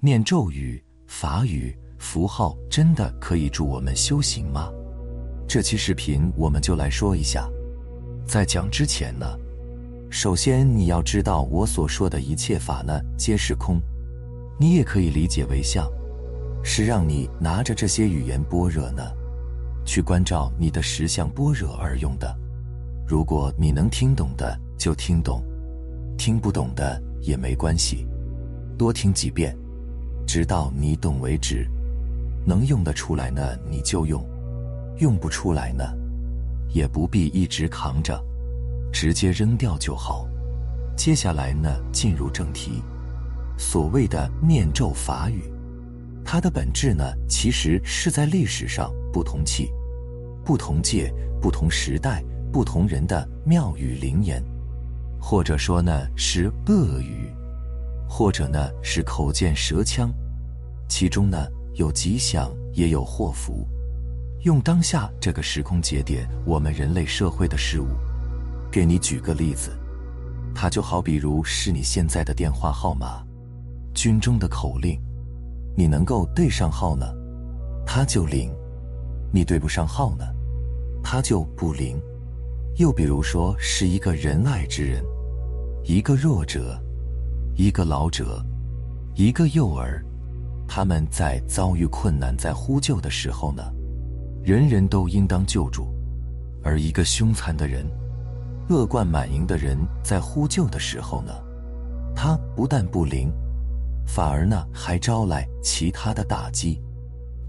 [0.00, 4.70] 念咒语、法语、符号真的可以助我们修行吗？
[5.48, 7.50] 这期视频我们就来说一下。
[8.24, 9.26] 在讲之前呢，
[10.08, 13.80] 首先你要知道，我所说的一切法呢，皆是空。
[14.56, 15.90] 你也可以理解为相，
[16.62, 19.02] 是让你拿着这些语言般若呢，
[19.84, 22.32] 去关照你的实相般若而用的。
[23.04, 25.42] 如果你能听懂的就听懂，
[26.16, 28.06] 听不懂的也没关系，
[28.78, 29.56] 多听几遍，
[30.28, 31.66] 直到你懂为止。
[32.44, 34.20] 能用得出来呢，你就用；
[34.98, 35.82] 用不出来呢，
[36.72, 38.22] 也不必一直扛着，
[38.92, 40.28] 直接扔掉就好。
[40.94, 42.82] 接下来呢，进入正题。
[43.56, 45.42] 所谓的念咒法语，
[46.22, 49.70] 它的本质呢，其实是在历史上不同气、
[50.44, 51.10] 不同界、
[51.40, 52.22] 不同时代。
[52.50, 54.42] 不同人的妙语灵言，
[55.20, 57.30] 或者说呢是恶语，
[58.08, 60.10] 或者呢是口见舌枪，
[60.88, 63.66] 其中呢有吉祥也有祸福。
[64.44, 67.88] 用当下这个时空节点，我们人类社会的事物，
[68.70, 69.76] 给你举个例子，
[70.54, 73.22] 它就好比如是你现在的电话号码，
[73.94, 74.98] 军中的口令，
[75.76, 77.06] 你能够对上号呢，
[77.84, 78.48] 它就灵；
[79.32, 80.24] 你对不上号呢，
[81.02, 82.00] 它就不灵。
[82.76, 85.04] 又比如说，是一个仁爱之人，
[85.82, 86.80] 一个弱者，
[87.58, 88.40] 一个老者，
[89.16, 90.00] 一个幼儿，
[90.68, 93.60] 他们在遭遇困难、在呼救的时候呢，
[94.44, 95.88] 人人都应当救助；
[96.62, 97.84] 而一个凶残的人、
[98.68, 101.32] 恶贯满盈的人在呼救的时候呢，
[102.14, 103.28] 他不但不灵，
[104.06, 106.80] 反而呢还招来其他的打击。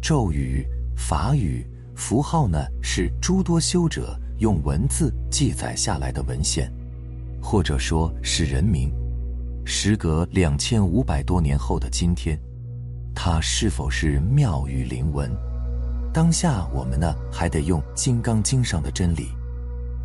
[0.00, 4.18] 咒语、法语、符号呢，是诸多修者。
[4.38, 6.72] 用文字记载下来的文献，
[7.42, 8.88] 或者说是人名，
[9.70, 12.40] 时隔两千五百多年后的今天，
[13.14, 15.30] 它是否是妙语灵文？
[16.10, 19.28] 当下我们呢，还得用《金刚经》上的真理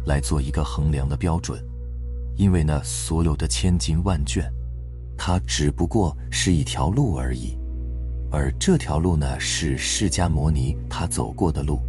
[0.05, 1.57] 来做一个衡量的标准，
[2.35, 4.51] 因为呢，所有的千经万卷，
[5.17, 7.57] 它只不过是一条路而已，
[8.29, 11.79] 而这条路呢，是释迦牟尼他走过的路。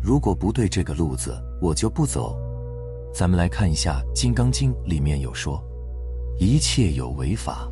[0.00, 2.38] 如果不对这个路子，我就不走。
[3.12, 5.60] 咱们来看一下《金刚经》里面有说
[6.38, 7.68] ：“一切有为法，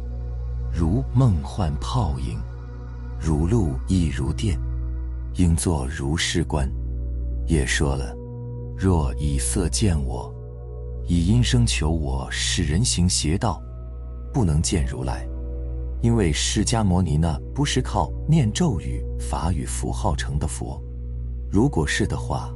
[0.73, 2.37] 如梦幻泡影，
[3.21, 4.59] 如露亦如电，
[5.35, 6.69] 应作如是观。”
[7.47, 8.13] 也说了
[8.77, 10.35] ：“若以色见我，
[11.07, 13.63] 以音声求我，使人行邪道，
[14.35, 15.25] 不能见如来。”
[16.03, 20.83] 因为释迦牟尼呢，不是靠念咒语、法语、符号成的佛。
[21.51, 22.53] 如果是的话，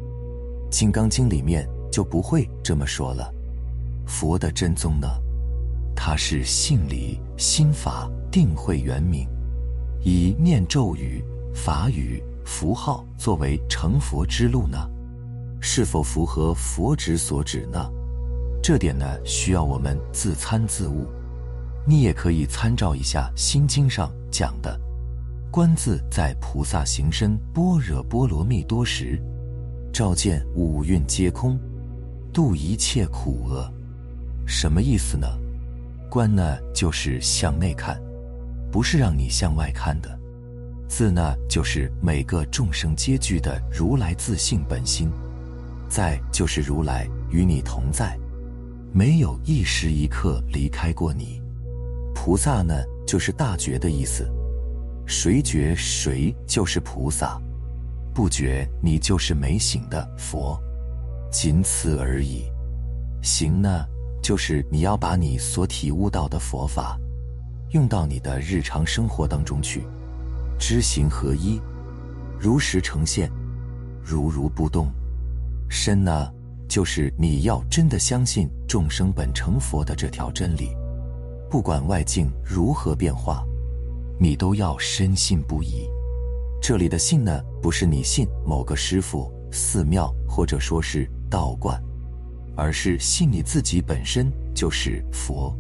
[0.71, 3.33] 《金刚经》里面就不会这么说了。
[4.07, 5.09] 佛的真宗呢，
[6.03, 9.29] 他是性理、心法、定慧圆明，
[10.03, 11.23] 以念咒语、
[11.55, 14.79] 法语、符号作为成佛之路呢，
[15.61, 17.87] 是否符合佛旨所指呢？
[18.63, 21.07] 这点呢，需要我们自参自悟。
[21.87, 24.81] 你也可以参照一下《心经》上讲的。
[25.51, 29.21] 观自在菩萨行深般若波罗蜜多时，
[29.93, 31.61] 照见五蕴皆空，
[32.33, 33.71] 度一切苦厄。
[34.47, 35.29] 什么意思呢？
[36.11, 37.99] 观呢就是向内看，
[38.71, 40.19] 不是让你向外看的。
[40.89, 45.09] 自呢就是每个众生皆具的如来自性本心，
[45.89, 48.19] 在就是如来与你同在，
[48.93, 51.41] 没有一时一刻离开过你。
[52.13, 52.75] 菩萨呢
[53.07, 54.29] 就是大觉的意思。
[55.07, 57.41] 谁觉谁就是菩萨，
[58.13, 60.61] 不觉你就是没醒的佛，
[61.31, 62.45] 仅此而已。
[63.23, 63.85] 行呢，
[64.31, 66.97] 就是你要把你所体悟到的佛法，
[67.71, 69.83] 用到你的日常生活当中去，
[70.57, 71.61] 知行合一，
[72.39, 73.29] 如实呈现，
[74.05, 74.89] 如如不动。
[75.69, 76.33] 身呢，
[76.69, 80.77] 就是你要真的相信众生本成佛的这条真理，
[81.51, 83.45] 不管外境如何变化。
[84.17, 85.89] 你都要深信不疑。
[86.63, 91.83] 这里的信呢，不是你信某个师傅、寺庙或者说是道观，
[92.57, 95.57] 而是信你自己本身就是佛，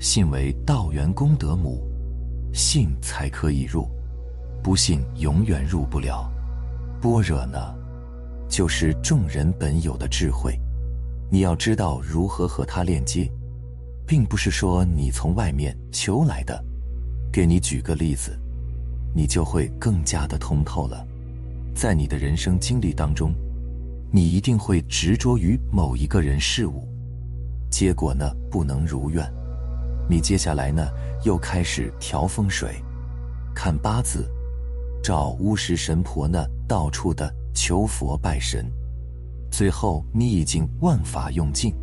[0.00, 1.82] 信为道源功德母，
[2.52, 3.88] 信才可以入，
[4.62, 6.30] 不信永远入不了。
[7.00, 7.74] 般若呢，
[8.48, 10.58] 就是众人本有的智慧，
[11.30, 13.30] 你要知道如何和它链接，
[14.06, 16.64] 并不是说你从外面求来的。
[17.32, 18.38] 给你举个例子，
[19.14, 21.04] 你就会更加的通透了。
[21.74, 23.34] 在你的人生经历当中，
[24.14, 26.86] 你一定会执着于某一个人事物，
[27.68, 29.28] 结果呢不能如愿。
[30.08, 30.86] 你接下来呢
[31.24, 32.80] 又开始调风水，
[33.56, 34.30] 看八字，
[35.02, 38.70] 找巫师神婆呢，到处的求佛拜神，
[39.50, 41.74] 最后你已经万法用尽，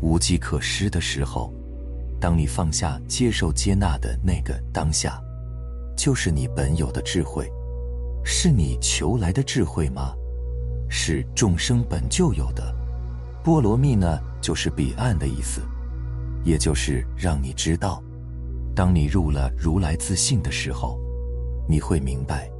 [0.00, 1.52] 无计可施的时候，
[2.20, 5.20] 当你放下、接受、接纳的那个当下，
[5.96, 7.50] 就是你本有的智慧，
[8.24, 10.14] 是你求来的智慧吗？
[10.88, 12.74] 是众生本就有的。
[13.42, 15.60] 波罗蜜呢，就是彼岸的意思，
[16.44, 18.02] 也就是让你知道，
[18.74, 20.98] 当你入了如来自信的时候，
[21.68, 22.50] 你会明白，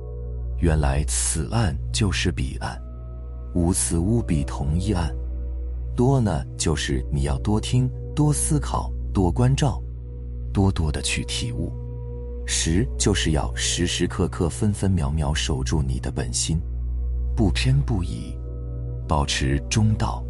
[0.59, 2.81] 原来此岸就是彼岸，
[3.55, 5.15] 无此无彼同一岸。
[5.97, 9.83] 多呢，就是你要多听、多思考、多关照，
[10.53, 11.73] 多多的去体悟。
[12.47, 16.61] 十就是要时时刻刻、分分秒秒守住你的本心，
[17.37, 18.35] 不偏不倚，
[19.07, 20.25] 保持中道。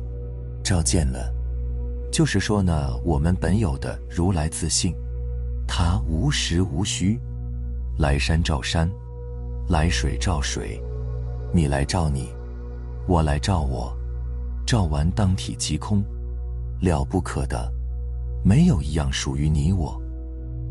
[0.64, 1.32] 照见了，
[2.10, 4.92] 就是说呢，我们本有的如来自性，
[5.68, 7.16] 它无实无虚，
[7.96, 8.90] 来山照山，
[9.68, 10.82] 来水照水，
[11.54, 12.28] 你来照你，
[13.06, 13.96] 我来照我，
[14.66, 16.02] 照完当体即空，
[16.80, 17.72] 了不可得，
[18.44, 19.96] 没有一样属于你我。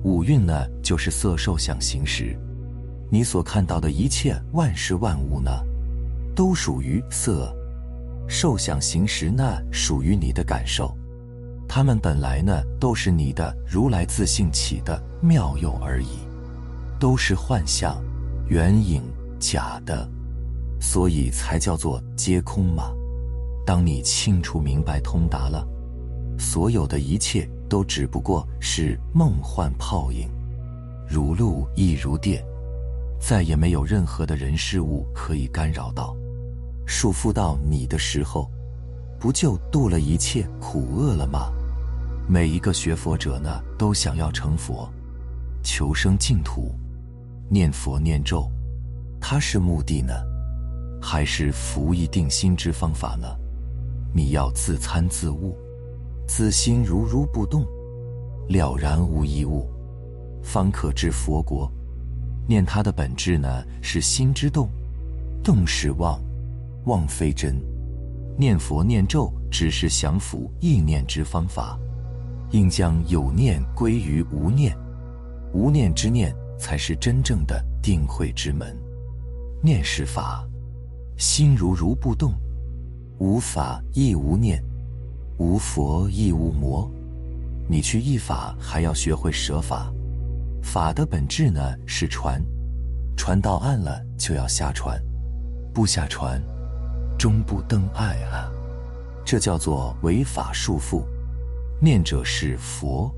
[0.04, 2.38] 五蕴呢，就是色受想行识，
[3.10, 5.50] 你所看到的一切万事万物呢，
[6.36, 7.56] 都属于色。
[8.28, 10.96] 受想行识那属于你的感受，
[11.68, 16.28] 他们本来呢都是你的如来自性起的妙用而已，
[17.00, 18.04] 都是幻象、
[18.48, 19.04] 缘影、
[19.40, 20.10] 假的，
[20.82, 22.92] 所以才叫做皆空嘛。
[23.64, 25.64] 当你清楚明白通达了，
[26.40, 30.28] 所有的一切都只不过是梦幻泡影，
[31.08, 32.44] 如露亦如电，
[33.20, 36.16] 再也没有任何的人事物可以干扰到。
[36.86, 38.50] 束缚到你的时候，
[39.20, 41.52] 不就度了一切苦厄了吗？
[42.28, 44.90] 每一个学佛者呢，都想要成佛，
[45.64, 46.74] 求生净土，
[47.50, 48.50] 念佛念咒，
[49.20, 50.14] 它是目的呢，
[51.02, 53.28] 还是服一定心之方法呢？
[54.14, 55.56] 你要自参自悟，
[56.28, 57.64] 自心如如不动，
[58.48, 59.70] 了然无一物，
[60.42, 61.72] 方可至佛国。
[62.48, 64.70] 念它的本质呢，是心之动，
[65.44, 66.20] 动是妄。
[66.86, 67.60] 妄非真，
[68.38, 71.80] 念佛念咒只是降服意念之方法，
[72.52, 74.78] 应将有念归于无念，
[75.52, 78.78] 无念之念才是真正的定慧之门。
[79.64, 80.48] 念是法，
[81.18, 82.34] 心如如不动，
[83.18, 84.64] 无法亦无念，
[85.40, 86.88] 无佛亦无魔。
[87.68, 89.92] 你去译法，还要学会舍法。
[90.62, 92.40] 法的本质呢是船，
[93.18, 95.02] 船到岸了就要下船，
[95.74, 96.40] 不下船。
[97.26, 98.52] 终不登岸啊！
[99.26, 101.02] 这叫做违法束缚。
[101.82, 103.12] 念者是佛，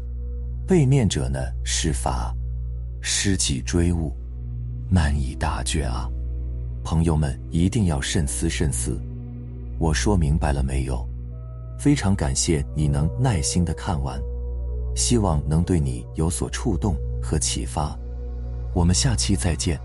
[0.66, 2.34] 被念者呢是法，
[3.02, 4.16] 失己追悟，
[4.90, 6.10] 难以大觉啊！
[6.86, 8.98] 朋友们一定要慎思慎思。
[9.78, 11.06] 我说明白了没有？
[11.78, 14.18] 非常感谢你能耐心的看完，
[14.96, 17.94] 希望能对你有所触动和启发。
[18.74, 19.78] 我们下期再见。